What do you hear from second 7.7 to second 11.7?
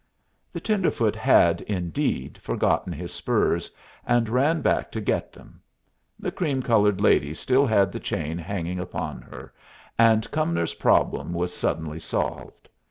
the chain hanging upon her, and Cumnor's problem was